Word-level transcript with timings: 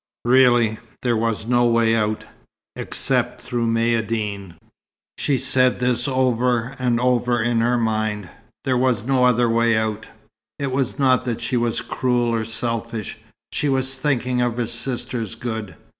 Really, 0.25 0.79
there 1.03 1.15
was 1.15 1.45
no 1.45 1.63
way 1.67 1.95
out, 1.95 2.25
except 2.75 3.43
through 3.43 3.67
Maïeddine. 3.67 4.55
She 5.19 5.37
said 5.37 5.79
this 5.79 6.07
over 6.07 6.75
and 6.79 6.99
over 6.99 7.39
in 7.39 7.59
her 7.61 7.77
mind. 7.77 8.27
There 8.65 8.77
was 8.79 9.03
no 9.03 9.25
other 9.25 9.47
way 9.47 9.77
out. 9.77 10.07
It 10.57 10.71
was 10.71 10.97
not 10.97 11.23
that 11.25 11.39
she 11.39 11.55
was 11.55 11.81
cruel 11.81 12.33
or 12.33 12.45
selfish. 12.45 13.19
She 13.51 13.69
was 13.69 13.95
thinking 13.95 14.41
of 14.41 14.57
her 14.57 14.65
sister's 14.65 15.35
good. 15.35 15.75